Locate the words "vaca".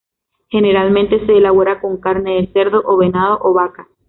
3.53-3.87